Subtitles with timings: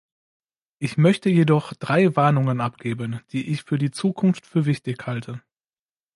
[0.79, 5.43] Ich möchte jedoch drei Warnungen abgeben, die ich für die Zukunft für wichtig halte.